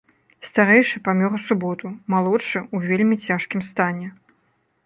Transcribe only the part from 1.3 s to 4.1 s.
у суботу, малодшы ў вельмі цяжкім стане.